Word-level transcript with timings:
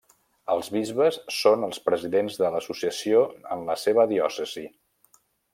Els 0.53 0.69
bisbes 0.75 1.19
són 1.39 1.67
els 1.67 1.83
presidents 1.91 2.39
de 2.45 2.51
l'associació 2.55 3.21
en 3.57 3.63
la 3.71 3.79
seva 3.85 4.11
diòcesi. 4.17 4.69